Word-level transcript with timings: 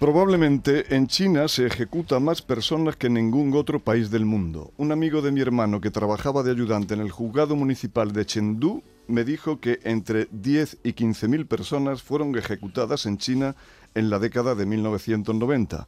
Probablemente 0.00 0.94
en 0.96 1.06
China 1.06 1.46
se 1.46 1.66
ejecuta 1.66 2.18
más 2.18 2.42
personas 2.42 2.96
que 2.96 3.06
en 3.06 3.14
ningún 3.14 3.54
otro 3.54 3.78
país 3.78 4.10
del 4.10 4.24
mundo. 4.24 4.72
Un 4.76 4.90
amigo 4.90 5.22
de 5.22 5.30
mi 5.30 5.40
hermano 5.40 5.80
que 5.80 5.92
trabajaba 5.92 6.42
de 6.42 6.50
ayudante 6.50 6.94
en 6.94 7.00
el 7.00 7.12
juzgado 7.12 7.54
municipal 7.54 8.12
de 8.12 8.26
Chengdu 8.26 8.82
me 9.06 9.24
dijo 9.24 9.60
que 9.60 9.78
entre 9.84 10.28
10 10.32 10.78
y 10.82 10.94
15 10.94 11.28
mil 11.28 11.46
personas 11.46 12.02
fueron 12.02 12.36
ejecutadas 12.36 13.06
en 13.06 13.18
China 13.18 13.54
en 13.94 14.10
la 14.10 14.18
década 14.18 14.56
de 14.56 14.66
1990. 14.66 15.86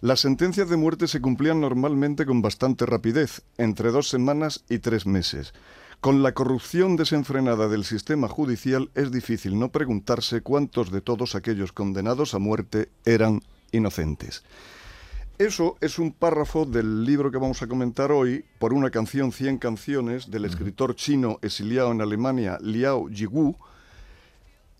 Las 0.00 0.20
sentencias 0.20 0.68
de 0.68 0.76
muerte 0.76 1.06
se 1.06 1.20
cumplían 1.20 1.60
normalmente 1.60 2.24
con 2.24 2.42
bastante 2.42 2.86
rapidez, 2.86 3.42
entre 3.58 3.92
dos 3.92 4.08
semanas 4.08 4.64
y 4.68 4.78
tres 4.78 5.06
meses. 5.06 5.52
Con 6.02 6.24
la 6.24 6.32
corrupción 6.32 6.96
desenfrenada 6.96 7.68
del 7.68 7.84
sistema 7.84 8.26
judicial 8.26 8.90
es 8.96 9.12
difícil 9.12 9.56
no 9.56 9.70
preguntarse 9.70 10.40
cuántos 10.40 10.90
de 10.90 11.00
todos 11.00 11.36
aquellos 11.36 11.70
condenados 11.70 12.34
a 12.34 12.40
muerte 12.40 12.88
eran 13.04 13.40
inocentes. 13.70 14.42
Eso 15.38 15.76
es 15.80 16.00
un 16.00 16.10
párrafo 16.10 16.64
del 16.64 17.04
libro 17.04 17.30
que 17.30 17.38
vamos 17.38 17.62
a 17.62 17.68
comentar 17.68 18.10
hoy, 18.10 18.44
por 18.58 18.72
una 18.72 18.90
canción 18.90 19.30
100 19.30 19.58
canciones, 19.58 20.28
del 20.28 20.44
escritor 20.44 20.96
chino 20.96 21.38
exiliado 21.40 21.92
en 21.92 22.00
Alemania, 22.00 22.58
Liao 22.60 23.08
Yigu, 23.08 23.56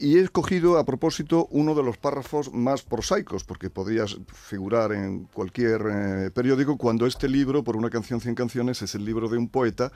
y 0.00 0.18
he 0.18 0.22
escogido 0.22 0.76
a 0.76 0.84
propósito 0.84 1.46
uno 1.52 1.76
de 1.76 1.84
los 1.84 1.98
párrafos 1.98 2.52
más 2.52 2.82
prosaicos, 2.82 3.44
porque 3.44 3.70
podría 3.70 4.06
figurar 4.26 4.90
en 4.90 5.26
cualquier 5.26 5.82
eh, 5.88 6.30
periódico, 6.32 6.76
cuando 6.76 7.06
este 7.06 7.28
libro, 7.28 7.62
por 7.62 7.76
una 7.76 7.90
canción 7.90 8.20
100 8.20 8.34
canciones, 8.34 8.82
es 8.82 8.96
el 8.96 9.04
libro 9.04 9.28
de 9.28 9.38
un 9.38 9.48
poeta 9.48 9.92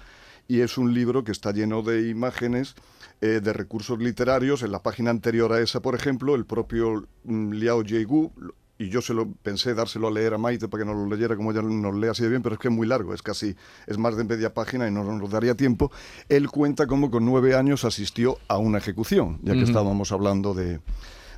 y 0.48 0.60
es 0.60 0.78
un 0.78 0.94
libro 0.94 1.24
que 1.24 1.32
está 1.32 1.52
lleno 1.52 1.82
de 1.82 2.08
imágenes, 2.08 2.74
eh, 3.20 3.40
de 3.42 3.52
recursos 3.52 3.98
literarios. 3.98 4.62
En 4.62 4.72
la 4.72 4.82
página 4.82 5.10
anterior 5.10 5.52
a 5.52 5.60
esa, 5.60 5.80
por 5.80 5.94
ejemplo, 5.94 6.34
el 6.34 6.44
propio 6.44 7.06
mm, 7.24 7.52
Liao 7.52 7.82
Jiegu, 7.82 8.32
y 8.78 8.90
yo 8.90 9.00
se 9.00 9.14
lo 9.14 9.30
pensé 9.30 9.74
dárselo 9.74 10.08
a 10.08 10.10
leer 10.10 10.34
a 10.34 10.38
Maite 10.38 10.68
para 10.68 10.82
que 10.82 10.86
nos 10.86 10.96
lo 10.96 11.06
leyera 11.06 11.34
como 11.36 11.50
ella 11.50 11.62
nos 11.62 11.94
lee 11.94 12.08
así 12.08 12.22
de 12.22 12.28
bien, 12.28 12.42
pero 12.42 12.54
es 12.56 12.60
que 12.60 12.68
es 12.68 12.74
muy 12.74 12.86
largo, 12.86 13.14
es 13.14 13.22
casi, 13.22 13.56
es 13.86 13.96
más 13.96 14.16
de 14.16 14.24
media 14.24 14.52
página 14.52 14.86
y 14.86 14.90
no 14.90 15.02
nos 15.02 15.30
daría 15.30 15.54
tiempo. 15.54 15.90
Él 16.28 16.50
cuenta 16.50 16.86
cómo 16.86 17.10
con 17.10 17.24
nueve 17.24 17.54
años 17.54 17.84
asistió 17.84 18.38
a 18.48 18.58
una 18.58 18.78
ejecución, 18.78 19.38
ya 19.42 19.54
que 19.54 19.62
estábamos 19.62 20.12
hablando 20.12 20.52
de, 20.52 20.80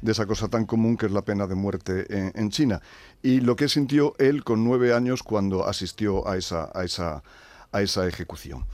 esa 0.05 0.27
cosa 0.27 0.49
tan 0.49 0.65
común 0.65 0.97
que 0.97 1.07
es 1.07 1.13
la 1.13 1.23
pena 1.23 1.47
de 1.47 1.55
muerte 1.55 2.07
en, 2.09 2.33
en, 2.35 2.51
China. 2.51 2.81
Y 3.23 3.41
lo 3.41 3.55
que 3.55 3.69
sintió 3.69 4.15
él 4.19 4.43
con 4.43 4.65
nueve 4.65 4.93
años 4.93 5.23
cuando 5.23 5.67
asistió 5.67 6.27
a 6.27 6.37
esa, 6.37 6.71
a 6.75 6.85
esa, 6.85 7.23
a 7.73 7.83
esa 7.83 8.07
ejecución. 8.07 8.65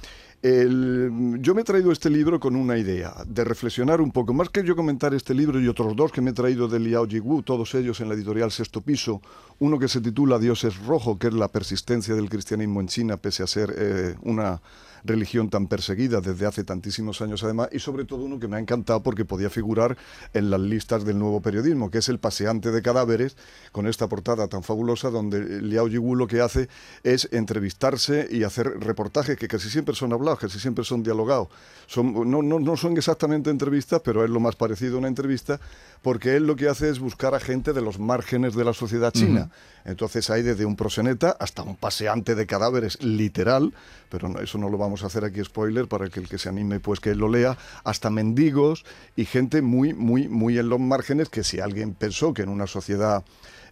Yo 0.45 1.55
me 1.55 1.63
he 1.63 1.65
traído 1.65 1.91
este 1.91 2.11
libro 2.11 2.39
con 2.39 2.55
una 2.55 2.77
idea, 2.77 3.15
de 3.27 3.45
reflexionar 3.45 4.03
un 4.03 4.11
poco, 4.11 4.35
más 4.35 4.51
que 4.51 4.63
yo 4.63 4.77
comentar 4.77 5.15
este 5.15 5.33
libro 5.33 5.59
y 5.59 5.69
otros 5.69 5.97
dos 5.97 6.13
que 6.13 6.21
me 6.21 6.33
he 6.33 6.35
traído 6.35 6.69
de 6.69 6.81
Liao 6.81 7.07
Jigu, 7.07 7.43
todos 7.43 7.75
ellos 7.75 7.99
en 8.03 8.11
la 8.11 8.15
editorial 8.15 8.53
Sexto 8.53 8.83
Piso, 8.83 9.23
uno 9.59 9.79
que 9.79 9.89
se 9.89 10.03
titula 10.03 10.39
Dios 10.39 10.65
es 10.65 10.77
rojo, 10.85 11.19
que 11.19 11.29
es 11.29 11.33
la 11.33 11.49
persistencia 11.49 12.15
del 12.15 12.29
cristianismo 12.29 12.83
en 12.83 12.89
China, 12.89 13.17
pese 13.17 13.43
a 13.43 13.47
ser 13.47 13.75
eh, 13.75 14.17
una 14.21 14.61
religión 15.05 15.51
tan 15.51 15.67
perseguida 15.67 16.21
desde 16.21 16.47
hace 16.47 16.65
tantísimos 16.65 17.21
años 17.21 17.45
además, 17.45 17.69
y 17.73 17.79
sobre 17.79 18.05
todo 18.05 18.25
uno 18.25 18.39
que 18.39 18.49
me 18.49 18.57
ha 18.57 18.61
encantado 18.61 19.03
porque 19.03 19.25
podía 19.25 19.51
figurar 19.51 19.97
en 20.33 20.51
las 20.51 20.61
listas 20.61 21.05
del 21.05 21.19
nuevo 21.19 21.41
periodismo, 21.41 21.91
que 21.91 21.99
es 21.99 22.09
El 22.09 22.19
paseante 22.19 22.71
de 22.71 22.83
cadáveres, 22.83 23.37
con 23.73 23.87
esta 23.87 24.09
portada 24.09 24.49
tan 24.49 24.63
fabulosa 24.63 25.11
donde 25.11 25.63
Liao 25.63 25.89
Yiwu 25.89 26.17
lo 26.17 26.27
que 26.27 26.41
hace 26.41 26.69
es 27.03 27.29
entrevistarse 27.33 28.29
y 28.31 28.45
hacer 28.45 28.81
reportajes 28.81 29.37
que 29.37 29.49
casi 29.49 29.69
siempre 29.69 29.95
son 29.95 30.13
hablados, 30.13 30.39
casi 30.39 30.59
siempre 30.59 30.85
son 30.85 31.03
dialogados. 31.03 31.49
Son, 31.87 32.31
no, 32.31 32.43
no, 32.43 32.59
no 32.59 32.77
son 32.77 32.97
exactamente 32.97 33.51
entrevistas, 33.51 34.01
pero 34.05 34.25
es 34.25 34.31
lo 34.31 34.41
más 34.41 34.57
parecido 34.57 34.97
a 34.97 34.99
una 34.99 35.09
entrevista, 35.09 35.61
porque 36.03 36.37
él 36.37 36.47
lo 36.47 36.57
que 36.57 36.69
hace 36.69 36.89
es 36.89 36.99
buscar 36.99 37.35
a 37.35 37.41
gente 37.41 37.73
de 37.73 37.81
los 37.81 37.99
márgenes 37.99 38.55
de 38.55 38.65
la 38.65 38.73
sociedad 38.73 39.13
china. 39.13 39.51
Entonces 39.85 40.31
hay 40.31 40.43
desde 40.43 40.65
un 40.65 40.77
proseneta 40.77 41.37
hasta 41.39 41.63
un 41.63 41.77
paseante 41.77 42.35
de 42.35 42.47
cadáveres 42.47 43.03
literal, 43.03 43.75
pero 44.09 44.41
eso 44.41 44.59
no 44.59 44.71
lo 44.71 44.79
vamos 44.79 44.94
a 45.03 45.07
hacer 45.07 45.25
aquí 45.25 45.43
spoiler 45.43 45.89
para 45.89 46.09
que 46.09 46.21
el 46.21 46.29
que 46.29 46.39
se 46.39 46.49
anime 46.49 46.81
pues 46.81 47.01
que 47.01 47.15
lo 47.15 47.29
lea, 47.29 47.57
hasta 47.85 48.11
mendigos 48.11 48.85
y 49.17 49.25
gente 49.25 49.63
muy, 49.63 49.95
muy, 49.95 50.29
muy 50.29 50.59
en 50.59 50.69
los 50.69 50.81
márgenes 50.81 51.29
que 51.29 51.45
si 51.45 51.61
alguien 51.61 51.95
pensó 51.95 52.33
que 52.33 52.43
en 52.43 52.49
una 52.49 52.67
sociedad 52.67 53.25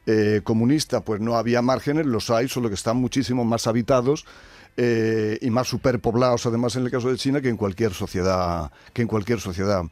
eh, 0.06 0.41
comunista 0.43 1.03
pues 1.03 1.21
no 1.21 1.37
había 1.37 1.62
márgenes, 1.62 2.06
los 2.06 2.31
hay, 2.31 2.49
solo 2.49 2.69
que 2.69 2.75
están 2.75 2.97
muchísimo 2.97 3.44
más 3.44 3.66
habitados 3.66 4.27
eh, 4.77 5.38
y 5.41 5.50
más 5.50 5.69
superpoblados 5.69 6.47
además 6.47 6.75
en 6.77 6.84
el 6.84 6.91
caso 6.91 7.10
de 7.10 7.16
China 7.16 7.41
que 7.41 7.50
en 7.50 7.56
cualquier 7.56 7.93
sociedad 7.93 8.72
que 8.93 9.03
en 9.03 9.09
cualquier 9.09 9.39
sociedad 9.39 9.84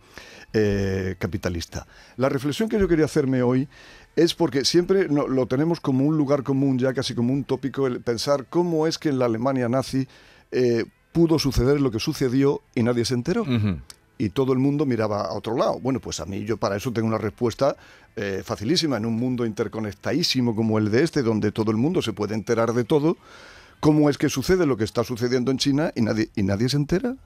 eh, 0.52 1.14
capitalista. 1.18 1.86
La 2.16 2.28
reflexión 2.28 2.68
que 2.68 2.80
yo 2.80 2.88
quería 2.88 3.04
hacerme 3.04 3.40
hoy 3.42 3.68
es 4.16 4.34
porque 4.34 4.64
siempre 4.64 5.06
lo 5.08 5.46
tenemos 5.46 5.80
como 5.80 6.04
un 6.04 6.16
lugar 6.16 6.42
común, 6.42 6.76
ya 6.76 6.92
casi 6.92 7.14
como 7.14 7.32
un 7.32 7.44
tópico, 7.44 7.86
el 7.86 8.00
pensar 8.00 8.46
cómo 8.50 8.88
es 8.88 8.98
que 8.98 9.10
en 9.10 9.20
la 9.20 9.26
Alemania 9.26 9.68
nazi 9.68 10.08
pudo 11.12 11.38
suceder 11.38 11.80
lo 11.80 11.90
que 11.90 11.98
sucedió 11.98 12.62
y 12.74 12.82
nadie 12.82 13.04
se 13.04 13.14
enteró. 13.14 13.44
Y 14.18 14.30
todo 14.30 14.52
el 14.52 14.58
mundo 14.58 14.84
miraba 14.84 15.22
a 15.22 15.32
otro 15.32 15.56
lado. 15.56 15.80
Bueno, 15.80 15.98
pues 15.98 16.20
a 16.20 16.26
mí 16.26 16.44
yo 16.44 16.58
para 16.58 16.76
eso 16.76 16.92
tengo 16.92 17.08
una 17.08 17.18
respuesta 17.18 17.76
eh, 18.16 18.42
facilísima. 18.44 18.98
En 18.98 19.06
un 19.06 19.14
mundo 19.14 19.46
interconectadísimo 19.46 20.54
como 20.54 20.78
el 20.78 20.90
de 20.90 21.02
este, 21.02 21.22
donde 21.22 21.52
todo 21.52 21.70
el 21.70 21.78
mundo 21.78 22.02
se 22.02 22.12
puede 22.12 22.34
enterar 22.34 22.74
de 22.74 22.84
todo, 22.84 23.16
¿cómo 23.80 24.10
es 24.10 24.18
que 24.18 24.28
sucede 24.28 24.66
lo 24.66 24.76
que 24.76 24.84
está 24.84 25.04
sucediendo 25.04 25.50
en 25.50 25.58
China 25.58 25.92
y 25.94 26.02
nadie, 26.02 26.28
y 26.36 26.42
nadie 26.42 26.68
se 26.68 26.76
entera? 26.76 27.16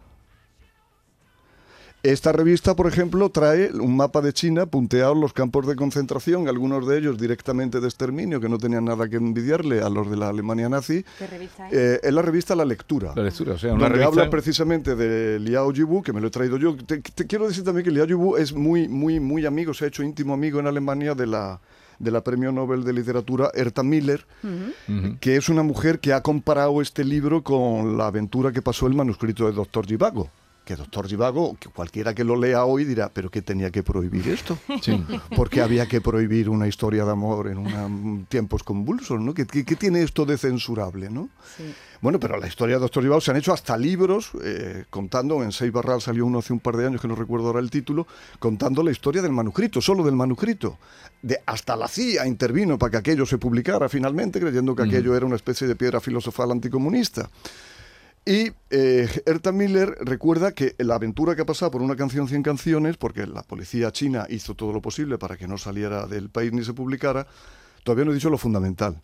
Esta 2.05 2.33
revista, 2.33 2.77
por 2.77 2.87
ejemplo, 2.87 3.31
trae 3.31 3.73
un 3.73 3.97
mapa 3.97 4.21
de 4.21 4.35
China 4.35 4.67
punteado 4.67 5.15
los 5.15 5.33
campos 5.33 5.67
de 5.67 5.75
concentración, 5.75 6.49
algunos 6.49 6.87
de 6.87 6.99
ellos 6.99 7.17
directamente 7.17 7.81
de 7.81 7.87
exterminio, 7.87 8.43
que 8.43 8.51
no 8.51 8.59
tenían 8.59 8.85
nada 8.85 9.09
que 9.09 9.17
envidiarle 9.17 9.81
a 9.81 9.89
los 9.89 10.11
de 10.11 10.19
la 10.19 10.29
Alemania 10.29 10.69
nazi. 10.69 11.03
¿Qué 11.19 11.27
revista 11.27 11.67
es? 11.67 11.73
Eh, 11.73 12.01
es 12.03 12.13
la 12.13 12.21
revista 12.21 12.55
La 12.55 12.67
Lectura. 12.67 13.15
La 13.17 13.23
Lectura, 13.23 13.55
o 13.55 13.59
sea, 13.59 13.73
una 13.73 13.89
donde 13.89 14.05
habla 14.05 14.29
precisamente 14.29 14.95
de 14.95 15.41
Liao 15.41 15.73
Yibu, 15.73 16.03
que 16.03 16.13
me 16.13 16.21
lo 16.21 16.27
he 16.27 16.31
traído 16.31 16.59
yo. 16.59 16.77
Te, 16.77 17.01
quiero 17.01 17.49
decir 17.49 17.65
también 17.65 17.87
que 17.87 17.91
Liao 17.91 18.07
Yibu 18.07 18.37
es 18.37 18.53
muy, 18.53 18.87
muy, 18.87 19.19
muy 19.19 19.47
amigo, 19.47 19.73
se 19.73 19.87
ha 19.87 19.89
hecho 19.89 20.03
íntimo 20.03 20.35
amigo 20.35 20.61
en 20.61 20.67
Alemania 20.67 21.15
de 21.15 21.27
la 21.27 21.59
de 21.99 22.11
la 22.11 22.23
Premio 22.23 22.53
Nobel 22.53 22.85
de 22.85 22.93
Literatura, 22.93 23.51
Erta 23.55 23.83
Miller, 23.83 24.27
que 25.21 25.37
es 25.37 25.49
una 25.49 25.63
mujer 25.63 26.01
que 26.01 26.13
ha 26.13 26.23
comparado 26.23 26.83
este 26.83 27.03
libro 27.03 27.43
con 27.43 27.97
la 27.97 28.09
aventura 28.09 28.53
que 28.53 28.61
pasó 28.61 28.87
el 28.89 28.95
manuscrito 28.95 29.47
de 29.47 29.53
Doctor 29.53 29.87
Givago 29.87 30.29
que 30.65 30.77
doctor 30.77 31.07
Givago, 31.07 31.57
que 31.61 31.69
cualquiera 31.69 32.15
que 32.15 32.25
lo 32.25 32.37
lea 32.37 32.65
hoy 32.65 32.85
dirá, 32.85 33.11
pero 33.13 33.31
¿qué 33.31 33.43
tenía 33.43 33.71
que 33.71 33.83
prohibir 33.83 34.29
esto? 34.29 34.59
Sí. 34.81 35.05
Porque 35.37 35.61
había 35.61 35.87
que 35.87 36.01
prohibir 36.01 36.49
una 36.49 36.67
historia 36.67 37.05
de 37.05 37.11
amor 37.11 37.49
en 37.49 37.59
una, 37.59 38.27
tiempos 38.29 38.63
convulsos, 38.63 39.21
¿no? 39.21 39.35
¿Qué, 39.35 39.45
tiene 39.45 40.03
esto 40.03 40.25
de 40.25 40.39
censurable, 40.39 41.11
no? 41.11 41.29
Bueno, 42.01 42.19
pero 42.19 42.39
la 42.39 42.47
historia 42.47 42.77
de 42.77 42.81
doctor 42.81 43.03
Givago 43.03 43.21
se 43.21 43.31
han 43.31 43.37
hecho 43.37 43.53
hasta 43.53 43.77
libros, 43.77 44.31
eh, 44.43 44.85
contando, 44.91 45.43
en 45.43 45.53
Seis 45.53 45.73
Barral 45.73 46.01
salió 46.01 46.27
uno 46.27 46.39
hace 46.39 46.53
un 46.53 46.61
par 46.61 46.77
de 46.77 46.87
años, 46.87 47.01
que 47.01 47.09
no 47.09 47.15
recuerdo 47.15 47.49
ahora 47.49 47.61
el 47.61 47.71
título, 47.71 48.07
contando 48.39 48.83
la 48.83 48.91
historia 48.91 49.23
del 49.23 49.33
manuscrito, 49.33 49.81
solo 49.81 50.03
del 50.03 50.15
manuscrito. 50.15 50.79
De, 51.23 51.41
hasta 51.47 51.77
la 51.77 51.89
CIA 51.89 52.27
intervino 52.27 52.79
para 52.79 52.91
que 52.91 52.97
aquello 52.99 53.27
se 53.27 53.39
publicara 53.39 53.89
finalmente, 53.89 54.41
creyendo 54.41 54.75
que 54.75 54.83
aquello 54.83 55.17
era 55.17 55.25
una 55.25 55.37
especie 55.37 55.67
de 55.67 55.77
piedra 55.77 56.01
filosofal 56.01 56.51
anticomunista. 56.51 57.31
Y 58.27 58.53
eh, 58.71 59.09
Erta 59.27 59.53
Miller 59.53 59.97
recuerda 60.01 60.53
que 60.53 60.75
la 60.79 60.95
aventura 60.95 61.37
que 61.37 61.43
ha 61.43 61.47
pasado 61.47 61.71
por 61.71 61.83
una 61.83 61.95
canción 61.95 62.27
100 62.27 62.43
canciones, 62.43 62.97
porque 62.97 63.27
la 63.27 63.43
policía 63.43 63.93
china 63.93 64.27
hizo 64.31 64.55
todo 64.55 64.73
lo 64.73 64.81
posible 64.81 65.19
para 65.19 65.37
que 65.37 65.47
no 65.47 65.59
saliera 65.59 66.07
del 66.07 66.31
país 66.31 66.53
ni 66.53 66.65
se 66.65 66.73
publicara, 66.73 67.27
todavía 67.83 68.07
no 68.07 68.13
he 68.13 68.15
dicho 68.15 68.31
lo 68.31 68.39
fundamental. 68.39 69.03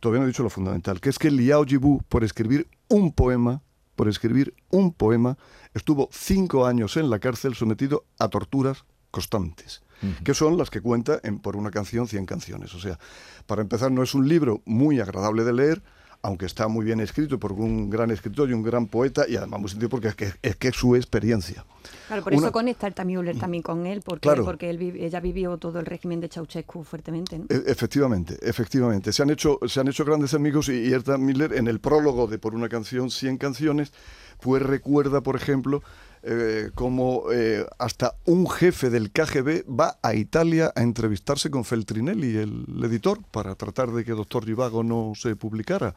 Todavía 0.00 0.20
no 0.20 0.24
he 0.24 0.30
dicho 0.30 0.42
lo 0.42 0.50
fundamental, 0.50 1.00
que 1.00 1.10
es 1.10 1.18
que 1.18 1.30
Liao 1.30 1.64
Jibu, 1.64 2.02
por 2.08 2.24
escribir 2.24 2.66
un 2.88 3.12
poema, 3.12 3.62
por 3.94 4.08
escribir 4.08 4.54
un 4.70 4.92
poema, 4.92 5.36
estuvo 5.74 6.08
cinco 6.10 6.66
años 6.66 6.96
en 6.96 7.08
la 7.08 7.20
cárcel 7.20 7.54
sometido 7.54 8.04
a 8.18 8.28
torturas 8.28 8.84
constantes, 9.12 9.82
que 10.24 10.34
son 10.34 10.56
las 10.56 10.70
que 10.70 10.80
cuenta 10.80 11.20
en 11.22 11.38
Por 11.38 11.54
una 11.54 11.70
canción 11.70 12.08
100 12.08 12.26
canciones. 12.26 12.74
O 12.74 12.80
sea, 12.80 12.98
para 13.46 13.62
empezar, 13.62 13.92
no 13.92 14.02
es 14.02 14.14
un 14.14 14.28
libro 14.28 14.62
muy 14.64 14.98
agradable 14.98 15.44
de 15.44 15.52
leer, 15.52 15.82
aunque 16.22 16.46
está 16.46 16.68
muy 16.68 16.84
bien 16.84 17.00
escrito 17.00 17.38
por 17.38 17.52
un 17.52 17.90
gran 17.90 18.10
escritor 18.10 18.48
y 18.48 18.52
un 18.52 18.62
gran 18.62 18.86
poeta, 18.86 19.24
y 19.28 19.36
además 19.36 19.60
muy 19.60 19.68
sentido 19.68 19.88
porque 19.88 20.08
es 20.08 20.14
que 20.14 20.32
es, 20.40 20.56
que 20.56 20.68
es 20.68 20.76
su 20.76 20.94
experiencia. 20.94 21.64
Claro, 22.06 22.22
por 22.22 22.32
eso 22.32 22.52
conecta 22.52 22.86
el 22.86 22.94
Müller 23.04 23.36
también 23.38 23.62
con 23.62 23.86
él, 23.86 24.02
porque, 24.04 24.30
porque 24.44 24.70
él, 24.70 24.80
ella 24.80 25.18
vivió 25.20 25.58
todo 25.58 25.80
el 25.80 25.86
régimen 25.86 26.20
de 26.20 26.28
Ceausescu 26.28 26.84
fuertemente. 26.84 27.38
¿no? 27.38 27.46
E, 27.48 27.64
efectivamente, 27.66 28.38
efectivamente. 28.40 29.12
Se 29.12 29.22
han 29.22 29.30
hecho, 29.30 29.58
se 29.66 29.80
han 29.80 29.88
hecho 29.88 30.04
grandes 30.04 30.32
amigos 30.34 30.68
y, 30.68 30.74
y 30.74 30.92
Erta 30.92 31.18
Miller 31.18 31.54
en 31.54 31.66
el 31.66 31.80
prólogo 31.80 32.28
de 32.28 32.38
Por 32.38 32.54
una 32.54 32.68
canción, 32.68 33.10
100 33.10 33.38
canciones, 33.38 33.92
pues 34.40 34.62
recuerda, 34.62 35.22
por 35.22 35.34
ejemplo, 35.34 35.82
eh, 36.24 36.70
como 36.76 37.32
eh, 37.32 37.66
hasta 37.78 38.14
un 38.26 38.48
jefe 38.48 38.90
del 38.90 39.10
KGB 39.10 39.64
va 39.68 39.98
a 40.02 40.14
Italia 40.14 40.72
a 40.76 40.82
entrevistarse 40.82 41.50
con 41.50 41.64
Feltrinelli, 41.64 42.36
el, 42.36 42.64
editor, 42.84 43.20
para 43.32 43.56
tratar 43.56 43.90
de 43.90 44.04
que 44.04 44.12
Doctor 44.12 44.44
Givago 44.44 44.84
no 44.84 45.14
se 45.16 45.34
publicara. 45.34 45.96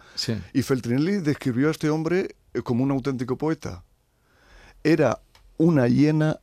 Y 0.51 0.63
Feltrinelli 0.63 1.18
describió 1.18 1.68
a 1.68 1.72
este 1.72 1.92
hombre 1.92 2.36
eh, 2.56 2.63
como 2.63 2.83
un 2.83 2.89
auténtico 2.89 3.38
poeta. 3.38 3.83
Era 4.83 5.22
una 5.57 5.88
hiena 5.88 6.39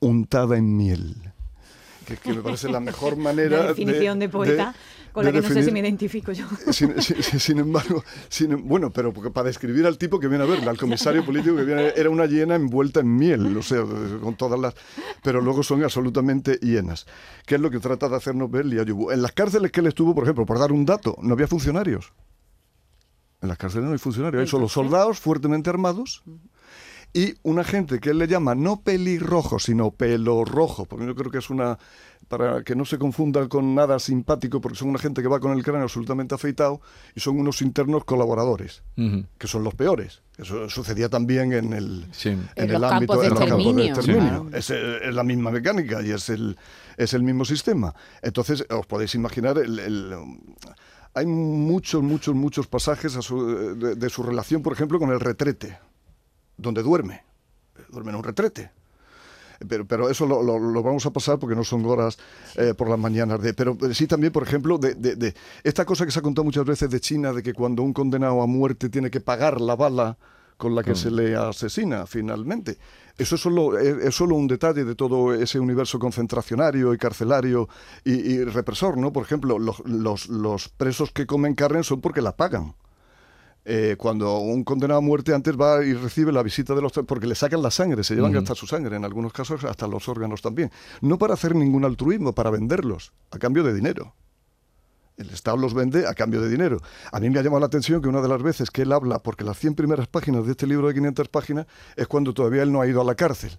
untada 0.00 0.56
en 0.56 0.74
miel. 0.74 1.33
Que, 2.04 2.32
me 2.32 2.42
parece 2.42 2.68
la 2.68 2.80
mejor 2.80 3.16
manera. 3.18 3.58
La 3.58 3.66
definición 3.68 4.18
de, 4.18 4.28
poeta 4.28 4.74
con 5.14 5.24
la 5.24 5.30
que 5.30 5.40
no 5.40 5.48
sé 5.48 5.62
si 5.62 5.70
me 5.70 5.78
identifico 5.78 6.32
yo. 6.32 6.44
Sin, 6.72 7.58
embargo, 7.60 8.02
bueno, 8.64 8.90
pero 8.90 9.12
para 9.12 9.46
describir 9.46 9.86
al 9.86 9.96
tipo 9.96 10.18
que 10.18 10.26
viene 10.26 10.42
a 10.42 10.46
ver, 10.46 10.68
al 10.68 10.76
comisario 10.76 11.24
político 11.24 11.54
que 11.54 11.62
viene, 11.62 11.92
era 11.94 12.10
una 12.10 12.26
hiena 12.26 12.56
envuelta 12.56 12.98
en 12.98 13.14
miel, 13.14 13.56
o 13.56 13.62
sea, 13.62 13.84
con 14.20 14.34
todas 14.34 14.58
las... 14.58 14.74
Pero 15.22 15.40
luego 15.40 15.62
son 15.62 15.84
absolutamente 15.84 16.58
hienas. 16.60 17.06
¿Qué 17.46 17.54
es 17.54 17.60
lo 17.60 17.70
que 17.70 17.78
trata 17.78 18.08
de 18.08 18.16
hacernos 18.16 18.50
ver 18.50 18.66
Liayubu? 18.66 19.12
En 19.12 19.22
las 19.22 19.30
cárceles 19.30 19.70
que 19.70 19.80
él 19.80 19.86
estuvo, 19.86 20.16
por 20.16 20.24
ejemplo, 20.24 20.44
por 20.44 20.58
dar 20.58 20.72
un 20.72 20.84
dato, 20.84 21.16
no 21.22 21.34
había 21.34 21.46
funcionarios. 21.46 22.12
En 23.40 23.46
las 23.48 23.56
cárceles 23.56 23.86
no 23.86 23.92
hay 23.92 23.98
funcionarios, 23.98 24.40
hay 24.40 24.48
solo 24.48 24.68
soldados 24.68 25.20
fuertemente 25.20 25.70
armados 25.70 26.24
y 27.14 27.34
una 27.44 27.62
gente 27.62 28.00
que 28.00 28.10
él 28.10 28.18
le 28.18 28.26
llama 28.26 28.56
no 28.56 28.80
pelirrojo, 28.80 29.60
sino 29.60 29.92
pelo 29.92 30.44
rojo, 30.44 30.84
porque 30.84 31.06
yo 31.06 31.14
creo 31.14 31.30
que 31.30 31.38
es 31.38 31.48
una, 31.48 31.78
para 32.26 32.64
que 32.64 32.74
no 32.74 32.84
se 32.84 32.98
confunda 32.98 33.48
con 33.48 33.72
nada 33.72 34.00
simpático, 34.00 34.60
porque 34.60 34.76
son 34.76 34.88
una 34.88 34.98
gente 34.98 35.22
que 35.22 35.28
va 35.28 35.38
con 35.38 35.52
el 35.52 35.62
cráneo 35.62 35.84
absolutamente 35.84 36.34
afeitado 36.34 36.80
y 37.14 37.20
son 37.20 37.38
unos 37.38 37.62
internos 37.62 38.04
colaboradores, 38.04 38.82
que 39.38 39.46
son 39.46 39.62
los 39.62 39.76
peores. 39.76 40.22
Eso 40.36 40.68
sucedía 40.68 41.08
también 41.08 41.52
en 41.52 41.72
el, 41.72 42.06
en, 42.24 42.48
el 42.56 42.82
ámbito 42.82 43.20
de, 43.20 43.28
exterminio. 43.28 44.48
Es, 44.52 44.70
es, 44.70 45.14
la 45.14 45.22
misma 45.22 45.52
mecánica 45.52 46.02
y 46.02 46.10
es 46.10 46.28
el, 46.30 46.58
es 46.96 47.14
el 47.14 47.22
mismo 47.22 47.44
sistema. 47.44 47.94
Entonces, 48.22 48.66
os 48.68 48.86
podéis 48.86 49.14
imaginar 49.14 49.56
el, 49.58 50.16
hay 51.14 51.26
muchos, 51.26 52.02
muchos, 52.02 52.34
muchos 52.34 52.66
pasajes 52.66 53.14
de, 53.14 54.10
su 54.10 54.22
relación, 54.24 54.62
por 54.62 54.72
ejemplo, 54.72 54.98
con 54.98 55.12
el 55.12 55.20
retrete 55.20 55.78
donde 56.56 56.82
duerme. 56.82 57.22
Duerme 57.90 58.10
en 58.10 58.16
un 58.16 58.24
retrete. 58.24 58.70
Pero, 59.68 59.86
pero 59.86 60.10
eso 60.10 60.26
lo, 60.26 60.42
lo, 60.42 60.82
vamos 60.82 61.06
a 61.06 61.12
pasar 61.12 61.38
porque 61.38 61.54
no 61.54 61.64
son 61.64 61.84
horas 61.86 62.18
eh, 62.56 62.74
por 62.76 62.88
las 62.88 62.98
mañanas. 62.98 63.40
De, 63.40 63.54
pero 63.54 63.76
sí 63.92 64.06
también, 64.06 64.32
por 64.32 64.42
ejemplo, 64.42 64.78
de, 64.78 64.94
de, 64.94 65.34
esta 65.62 65.84
cosa 65.84 66.04
que 66.04 66.10
se 66.10 66.18
ha 66.18 66.22
contado 66.22 66.44
muchas 66.44 66.64
veces 66.64 66.90
de 66.90 67.00
China, 67.00 67.32
de 67.32 67.42
que 67.42 67.54
cuando 67.54 67.82
un 67.82 67.92
condenado 67.92 68.42
a 68.42 68.46
muerte 68.46 68.88
tiene 68.88 69.10
que 69.10 69.20
pagar 69.20 69.60
la 69.60 69.76
bala 69.76 70.18
con 70.56 70.74
la 70.74 70.82
que 70.82 70.94
se 70.94 71.10
le 71.10 71.36
asesina 71.36 72.06
finalmente. 72.06 72.78
Eso 73.16 73.34
es 73.34 73.40
solo, 73.40 73.78
es, 73.78 74.14
solo 74.14 74.34
un 74.34 74.46
detalle 74.46 74.84
de 74.84 74.94
todo 74.94 75.34
ese 75.34 75.58
universo 75.58 75.98
concentracionario 75.98 76.92
y 76.94 76.98
carcelario 76.98 77.68
y, 78.04 78.42
represor, 78.44 78.96
¿no? 78.96 79.12
Por 79.12 79.24
ejemplo, 79.24 79.58
los, 79.58 79.80
los, 79.80 80.28
los 80.28 80.68
presos 80.68 81.12
que 81.12 81.26
comen 81.26 81.54
carne 81.54 81.82
son 81.82 82.00
porque 82.00 82.22
la 82.22 82.36
pagan. 82.36 82.74
Eh, 83.66 83.96
cuando 83.98 84.38
un 84.40 84.62
condenado 84.62 84.98
a 84.98 85.00
muerte 85.00 85.34
antes 85.34 85.58
va 85.58 85.82
y 85.82 85.94
recibe 85.94 86.32
la 86.32 86.42
visita 86.42 86.74
de 86.74 86.82
los... 86.82 86.92
porque 86.92 87.26
le 87.26 87.34
sacan 87.34 87.62
la 87.62 87.70
sangre, 87.70 88.04
se 88.04 88.14
llevan 88.14 88.36
hasta 88.36 88.54
su 88.54 88.66
sangre, 88.66 88.96
en 88.96 89.04
algunos 89.04 89.32
casos 89.32 89.64
hasta 89.64 89.86
los 89.86 90.08
órganos 90.08 90.42
también. 90.42 90.70
No 91.00 91.18
para 91.18 91.34
hacer 91.34 91.54
ningún 91.54 91.84
altruismo, 91.84 92.34
para 92.34 92.50
venderlos, 92.50 93.12
a 93.30 93.38
cambio 93.38 93.62
de 93.62 93.72
dinero. 93.72 94.14
El 95.16 95.30
Estado 95.30 95.56
los 95.56 95.74
vende 95.74 96.06
a 96.06 96.14
cambio 96.14 96.42
de 96.42 96.48
dinero. 96.48 96.80
A 97.12 97.20
mí 97.20 97.30
me 97.30 97.38
ha 97.38 97.42
llamado 97.42 97.60
la 97.60 97.66
atención 97.66 98.02
que 98.02 98.08
una 98.08 98.20
de 98.20 98.28
las 98.28 98.42
veces 98.42 98.70
que 98.70 98.82
él 98.82 98.92
habla, 98.92 99.20
porque 99.20 99.44
las 99.44 99.58
100 99.58 99.76
primeras 99.76 100.08
páginas 100.08 100.44
de 100.44 100.52
este 100.52 100.66
libro 100.66 100.88
de 100.88 100.94
500 100.94 101.28
páginas 101.28 101.66
es 101.96 102.06
cuando 102.08 102.34
todavía 102.34 102.64
él 102.64 102.72
no 102.72 102.80
ha 102.80 102.86
ido 102.86 103.00
a 103.00 103.04
la 103.04 103.14
cárcel. 103.14 103.56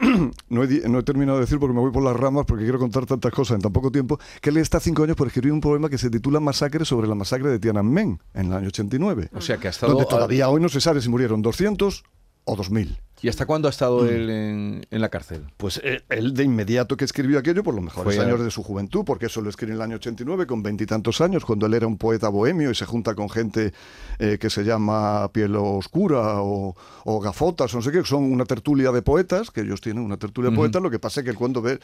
no, 0.48 0.64
he, 0.64 1.02
terminado 1.02 1.38
de 1.38 1.44
decir 1.44 1.58
porque 1.58 1.74
me 1.74 1.80
voy 1.80 1.92
por 1.92 2.02
las 2.02 2.16
ramas 2.16 2.44
porque 2.46 2.64
quiero 2.64 2.78
contar 2.78 3.06
tantas 3.06 3.32
cosas 3.32 3.56
en 3.56 3.62
tan 3.62 3.72
poco 3.72 3.90
tiempo, 3.90 4.18
que 4.40 4.50
él 4.50 4.56
está 4.56 4.80
cinco 4.80 5.04
años 5.04 5.16
por 5.16 5.26
escribir 5.28 5.52
un 5.52 5.60
poema 5.60 5.88
que 5.88 5.98
se 5.98 6.10
titula 6.10 6.40
Masacre 6.40 6.84
sobre 6.84 7.06
la 7.06 7.14
masacre 7.14 7.48
de 7.48 7.58
Tiananmen 7.58 8.20
en 8.34 8.46
el 8.46 8.52
año 8.52 8.68
89. 8.68 9.30
O 9.34 9.40
sea 9.40 9.58
que 9.58 9.68
ha 9.68 9.70
estado... 9.70 9.92
Donde 9.92 10.08
todavía 10.08 10.48
hoy 10.48 10.60
no 10.60 10.68
se 10.68 10.80
sabe 10.80 11.00
si 11.00 11.08
murieron 11.08 11.42
200 11.42 12.04
o 12.44 12.56
2000. 12.56 12.98
¿Y 13.24 13.28
hasta 13.28 13.46
cuándo 13.46 13.68
ha 13.68 13.70
estado 13.70 14.02
mm. 14.02 14.08
él 14.08 14.30
en, 14.90 15.00
la 15.00 15.08
cárcel? 15.08 15.46
Pues 15.56 15.80
eh, 15.82 16.02
él, 16.10 16.34
de 16.34 16.44
inmediato 16.44 16.94
que 16.94 17.06
escribió 17.06 17.38
aquello, 17.38 17.62
por 17.62 17.74
los 17.74 17.82
mejores 17.82 18.18
años 18.18 18.38
de 18.38 18.50
su 18.50 18.62
juventud, 18.62 19.02
porque 19.06 19.26
eso 19.26 19.40
lo 19.40 19.48
escribió 19.48 19.74
en 19.74 19.80
el 19.80 19.82
año 19.82 19.96
89, 19.96 20.46
con 20.46 20.62
veintitantos 20.62 21.22
años, 21.22 21.42
cuando 21.46 21.64
él 21.64 21.72
era 21.72 21.86
un 21.86 21.96
poeta 21.96 22.28
bohemio 22.28 22.70
y 22.70 22.74
se 22.74 22.84
junta 22.84 23.14
con 23.14 23.30
gente 23.30 23.72
eh, 24.18 24.36
que 24.38 24.50
se 24.50 24.62
llama 24.62 25.30
Piel 25.32 25.56
Oscura 25.56 26.42
o, 26.42 26.74
Gafotas, 27.22 27.72
o 27.72 27.78
no 27.78 27.82
sé 27.82 27.92
qué, 27.92 28.00
que 28.00 28.06
son 28.06 28.24
una 28.24 28.44
tertulia 28.44 28.92
de 28.92 29.00
poetas, 29.00 29.50
que 29.50 29.62
ellos 29.62 29.80
tienen 29.80 30.04
una 30.04 30.18
tertulia 30.18 30.50
de 30.50 30.56
poetas, 30.56 30.82
lo 30.82 30.90
que 30.90 30.98
pasa 30.98 31.20
es 31.20 31.26
que 31.26 31.32
cuando 31.32 31.62
ve 31.62 31.80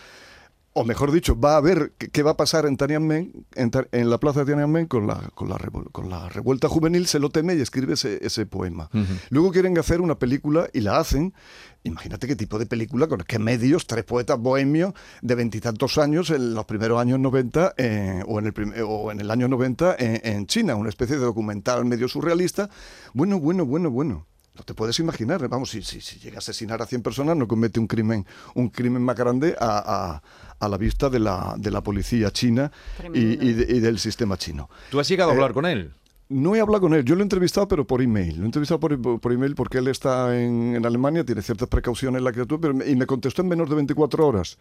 o 0.81 0.85
mejor 0.85 1.13
dicho, 1.13 1.39
va 1.39 1.57
a 1.57 1.61
ver 1.61 1.93
qué, 1.99 2.23
va 2.23 2.33
a 2.33 2.37
pasar 2.37 2.65
en 2.65 2.77
Tiananmen, 2.77 3.47
en, 3.55 4.11
la 4.11 4.19
plaza 4.19 4.41
de 4.41 4.47
Tiananmen 4.47 4.87
con 4.87 5.07
la, 5.07 5.31
con 5.35 5.49
la, 5.49 5.59
con 5.93 6.09
la 6.09 6.29
revuelta 6.29 6.69
juvenil, 6.69 7.07
se 7.07 7.19
lo 7.19 7.29
teme 7.29 7.55
y 7.55 7.61
escribe 7.61 7.95
ese, 7.95 8.19
ese 8.25 8.47
poema. 8.47 8.89
Luego 9.29 9.53
quieren 9.53 9.77
hacer 9.79 10.01
una 10.01 10.19
película 10.19 10.69
y 10.73 10.81
la 10.81 10.99
hacen. 10.99 11.35
Imagínate 11.83 12.27
qué 12.27 12.37
tipo 12.37 12.59
de 12.59 12.67
película, 12.67 13.07
con 13.09 13.21
qué 13.21 13.39
medios, 13.39 13.87
tres 13.87 14.05
poetas 14.05 14.39
bohemios 14.39 14.95
de 15.23 15.35
veintitantos 15.35 15.99
años 15.99 16.31
en 16.31 16.55
los 16.55 16.65
primeros 16.65 17.01
años 17.01 17.19
90 17.21 17.75
eh, 17.77 18.23
o, 18.27 18.39
en 18.39 18.47
el 18.47 18.83
o 18.83 19.13
en 19.13 19.21
el 19.21 19.31
año 19.31 19.49
90 19.49 19.97
en, 19.99 20.21
en 20.23 20.47
China, 20.47 20.77
una 20.77 20.89
especie 20.89 21.17
de 21.17 21.25
documental 21.25 21.85
medio 21.85 22.09
surrealista. 22.09 22.71
Bueno, 23.13 23.39
bueno, 23.39 23.67
bueno, 23.67 23.91
bueno. 23.91 24.30
No 24.61 24.65
te 24.67 24.75
puedes 24.75 24.99
imaginar, 24.99 25.49
vamos, 25.49 25.71
si, 25.71 25.81
si, 25.81 26.03
si, 26.03 26.19
llega 26.19 26.37
a 26.37 26.41
asesinar 26.41 26.83
a 26.83 26.87
100 26.87 27.01
personas, 27.03 27.35
no 27.35 27.49
comete 27.49 27.81
un 27.81 27.87
crimen, 27.87 28.27
un 28.55 28.69
crimen 28.69 29.03
más 29.03 29.17
grande 29.17 29.57
a, 29.59 30.21
a, 30.59 30.69
la 30.69 30.77
vista 30.77 31.09
de 31.09 31.19
la, 31.19 31.55
de 31.57 31.71
la 31.71 31.81
policía 31.81 32.31
china 32.31 32.71
y, 33.15 33.53
del 33.55 33.99
sistema 33.99 34.37
chino. 34.37 34.69
¿Tú 34.91 35.01
has 35.01 35.09
llegado 35.09 35.31
a 35.31 35.33
hablar 35.33 35.53
eh, 35.53 35.55
con 35.55 35.65
él? 35.65 35.95
No 36.29 36.55
he 36.55 36.61
hablado 36.61 36.83
con 36.83 36.93
él, 36.93 37.07
yo 37.07 37.15
lo 37.15 37.23
he 37.23 37.23
entrevistado 37.23 37.69
pero 37.69 37.87
por 37.87 38.03
email. 38.03 38.37
Lo 38.37 38.43
he 38.43 38.45
entrevistado 38.45 38.79
por, 38.79 39.19
por 39.19 39.33
email 39.33 39.55
porque 39.55 39.79
él 39.79 39.89
está 39.89 40.39
en, 40.39 40.75
en, 40.75 40.85
Alemania, 40.85 41.25
tiene 41.25 41.41
ciertas 41.41 41.67
precauciones 41.67 42.21
la 42.21 42.31
criatura, 42.31 42.61
pero, 42.61 42.87
y 42.87 42.97
me 42.97 43.07
contestó 43.07 43.41
en 43.41 43.49
menos 43.49 43.71
de 43.71 43.77
24 43.77 44.27
horas. 44.27 44.59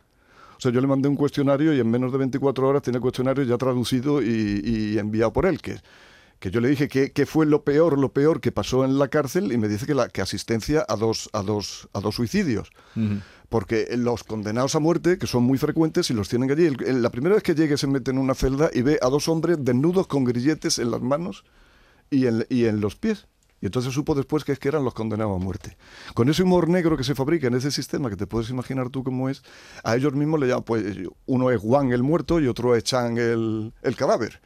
O 0.57 0.61
sea, 0.61 0.71
yo 0.71 0.79
le 0.79 0.87
mandé 0.87 1.09
un 1.09 1.17
cuestionario 1.17 1.73
y 1.73 1.81
en 1.81 1.91
menos 1.91 2.13
de 2.13 2.19
24 2.19 2.69
horas 2.69 2.83
tiene 2.83 2.99
el 2.99 3.01
cuestionario 3.01 3.43
ya 3.43 3.57
traducido 3.57 4.21
y, 4.21 4.61
y 4.63 4.97
enviado 4.97 5.33
por 5.33 5.45
él, 5.45 5.61
que 5.61 5.75
que 6.39 6.51
yo 6.51 6.61
le 6.61 6.69
dije 6.69 6.87
que, 6.87 7.25
fue 7.25 7.45
lo 7.45 7.63
peor, 7.63 7.99
lo 7.99 8.13
peor 8.13 8.39
que 8.39 8.51
pasó 8.51 8.85
en 8.85 8.97
la 8.97 9.09
cárcel 9.09 9.51
y 9.51 9.57
me 9.57 9.67
dice 9.67 9.85
que 9.85 9.93
la 9.93 10.07
que 10.07 10.21
asistencia 10.21 10.85
a 10.87 10.95
dos, 10.95 11.29
a 11.33 11.43
dos, 11.43 11.89
a 11.93 11.99
dos 11.99 12.15
suicidios. 12.15 12.71
Porque 13.49 13.87
los 13.97 14.23
condenados 14.23 14.75
a 14.75 14.79
muerte, 14.79 15.17
que 15.17 15.27
son 15.27 15.43
muy 15.43 15.57
frecuentes 15.57 16.09
y 16.09 16.13
los 16.13 16.29
tienen 16.29 16.49
allí, 16.49 16.69
la 16.69 17.09
primera 17.09 17.35
vez 17.35 17.43
que 17.43 17.55
llegue 17.55 17.77
se 17.77 17.87
mete 17.87 18.11
en 18.11 18.17
una 18.17 18.35
celda 18.35 18.69
y 18.73 18.83
ve 18.83 18.99
a 19.01 19.09
dos 19.09 19.27
hombres 19.27 19.57
desnudos 19.59 20.07
con 20.07 20.23
grilletes 20.23 20.79
en 20.79 20.91
las 20.91 21.01
manos 21.01 21.43
y 22.09 22.25
en, 22.25 22.45
y 22.49 22.65
en 22.65 22.79
los 22.79 22.95
pies. 22.95 23.27
Y 23.61 23.65
entonces 23.65 23.93
supo 23.93 24.15
después 24.15 24.43
que 24.43 24.51
es 24.51 24.59
que 24.59 24.69
eran 24.69 24.83
los 24.83 24.93
condenados 24.93 25.39
a 25.39 25.43
muerte. 25.43 25.77
Con 26.13 26.29
ese 26.29 26.43
humor 26.43 26.69
negro 26.69 26.95
que 26.95 27.03
se 27.03 27.15
fabrica 27.15 27.47
en 27.47 27.55
ese 27.55 27.71
sistema, 27.71 28.09
que 28.09 28.15
te 28.15 28.27
puedes 28.27 28.49
imaginar 28.49 28.89
tú 28.89 29.03
cómo 29.03 29.29
es, 29.29 29.43
a 29.83 29.95
ellos 29.95 30.13
mismos 30.13 30.39
le 30.39 30.47
llaman, 30.47 30.63
pues 30.63 30.97
uno 31.25 31.51
es 31.51 31.59
Juan 31.59 31.91
el 31.91 32.03
muerto 32.03 32.39
y 32.39 32.47
otro 32.47 32.75
es 32.75 32.83
Chang 32.83 33.17
el, 33.17 33.73
el 33.81 33.95
cadáver. 33.95 34.39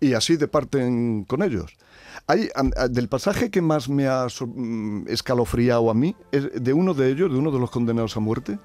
Y 0.00 0.14
así 0.14 0.36
departen 0.36 1.24
con 1.24 1.42
ellos. 1.42 1.76
Hay, 2.26 2.48
del 2.90 3.08
pasaje 3.08 3.50
que 3.50 3.60
más 3.60 3.88
me 3.88 4.06
ha 4.06 4.26
mm, 4.26 5.08
escalofriado 5.08 5.90
a 5.90 5.94
mí 5.94 6.14
es 6.30 6.62
de 6.62 6.72
uno 6.72 6.94
de 6.94 7.10
ellos, 7.10 7.30
de 7.30 7.38
uno 7.38 7.50
de 7.50 7.58
los 7.58 7.70
condenados 7.70 8.16
a 8.16 8.20
muerte, 8.20 8.58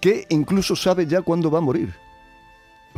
que 0.00 0.26
incluso 0.28 0.76
sabe 0.76 1.06
ya 1.06 1.22
cuándo 1.22 1.50
va 1.50 1.58
a 1.58 1.62
morir. 1.62 1.94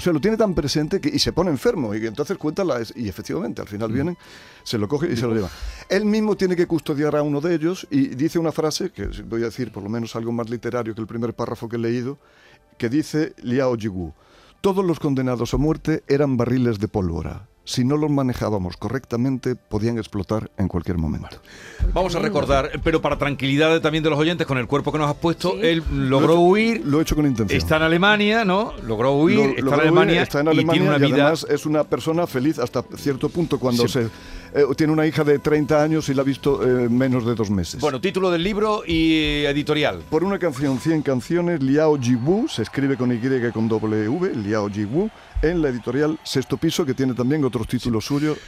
O 0.00 0.02
sea, 0.02 0.14
lo 0.14 0.20
tiene 0.20 0.38
tan 0.38 0.54
presente 0.54 0.98
que, 0.98 1.10
y 1.10 1.18
se 1.18 1.30
pone 1.30 1.50
enfermo 1.50 1.94
y 1.94 2.06
entonces 2.06 2.38
cuenta 2.38 2.64
la... 2.64 2.80
Y 2.94 3.06
efectivamente, 3.06 3.60
al 3.60 3.68
final 3.68 3.90
mm. 3.90 3.92
vienen, 3.92 4.18
se 4.62 4.78
lo 4.78 4.88
coge 4.88 5.12
y 5.12 5.14
se 5.14 5.26
lo 5.26 5.34
lleva. 5.34 5.50
Él 5.90 6.06
mismo 6.06 6.38
tiene 6.38 6.56
que 6.56 6.66
custodiar 6.66 7.16
a 7.16 7.22
uno 7.22 7.42
de 7.42 7.54
ellos 7.54 7.86
y 7.90 8.08
dice 8.08 8.38
una 8.38 8.50
frase, 8.50 8.92
que 8.92 9.08
voy 9.26 9.42
a 9.42 9.46
decir 9.46 9.70
por 9.70 9.82
lo 9.82 9.90
menos 9.90 10.16
algo 10.16 10.32
más 10.32 10.48
literario 10.48 10.94
que 10.94 11.02
el 11.02 11.06
primer 11.06 11.34
párrafo 11.34 11.68
que 11.68 11.76
he 11.76 11.78
leído, 11.78 12.16
que 12.78 12.88
dice 12.88 13.34
Liao 13.42 13.76
Jigu, 13.76 14.14
todos 14.62 14.82
los 14.82 14.98
condenados 14.98 15.52
a 15.52 15.58
muerte 15.58 16.02
eran 16.08 16.38
barriles 16.38 16.78
de 16.78 16.88
pólvora 16.88 17.49
si 17.64 17.84
no 17.84 17.96
los 17.96 18.10
manejábamos 18.10 18.76
correctamente, 18.76 19.54
podían 19.54 19.98
explotar 19.98 20.50
en 20.56 20.68
cualquier 20.68 20.98
momento. 20.98 21.40
Vamos 21.92 22.14
a 22.14 22.18
recordar, 22.18 22.70
pero 22.82 23.00
para 23.00 23.18
tranquilidad 23.18 23.80
también 23.80 24.02
de 24.02 24.10
los 24.10 24.18
oyentes, 24.18 24.46
con 24.46 24.58
el 24.58 24.66
cuerpo 24.66 24.92
que 24.92 24.98
nos 24.98 25.08
has 25.08 25.16
puesto, 25.16 25.60
él 25.60 25.82
logró 25.92 26.40
huir. 26.40 26.82
Lo 26.84 26.98
he 26.98 27.02
hecho 27.02 27.16
con 27.16 27.26
intención. 27.26 27.56
Está 27.56 27.76
en 27.76 27.82
Alemania, 27.82 28.44
¿no? 28.44 28.72
Logró 28.86 29.12
huir, 29.12 29.54
está, 29.56 29.74
en 29.74 29.80
Alemania, 29.80 30.22
está 30.22 30.40
en 30.40 30.48
Alemania 30.48 30.72
y 30.72 30.78
tiene 30.78 30.96
una 30.96 31.06
vida. 31.06 31.24
además 31.26 31.46
es 31.48 31.66
una 31.66 31.84
persona 31.84 32.26
feliz 32.26 32.58
hasta 32.58 32.82
cierto 32.96 33.28
punto 33.28 33.58
cuando 33.58 33.86
se 33.86 34.08
eh, 34.52 34.64
tiene 34.76 34.92
una 34.92 35.06
hija 35.06 35.22
de 35.22 35.38
30 35.38 35.82
años 35.82 36.08
y 36.08 36.14
la 36.14 36.22
ha 36.22 36.24
visto 36.24 36.62
eh, 36.66 36.88
menos 36.88 37.24
de 37.24 37.34
dos 37.34 37.50
meses. 37.50 37.80
Bueno, 37.80 38.00
título 38.00 38.30
del 38.30 38.42
libro 38.42 38.82
y 38.84 39.44
editorial. 39.44 40.02
Por 40.10 40.24
una 40.24 40.38
canción, 40.38 40.78
100 40.78 41.02
canciones, 41.02 41.62
Liao 41.62 41.96
Jiwu, 41.96 42.48
se 42.48 42.62
escribe 42.62 42.96
con 42.96 43.12
Y 43.12 43.20
con 43.52 43.68
W, 43.68 44.34
Liao 44.34 44.68
Jiwu, 44.68 45.08
en 45.42 45.62
la 45.62 45.68
editorial 45.68 46.18
Sexto 46.22 46.56
Piso, 46.56 46.84
que 46.84 46.94
tiene 46.94 47.14
también 47.14 47.44
otros 47.44 47.66
títulos 47.66 48.04
suyos. 48.04 48.38